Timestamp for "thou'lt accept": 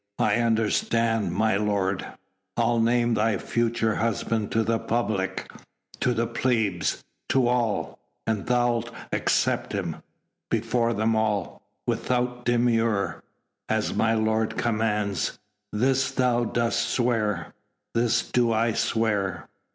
8.47-9.73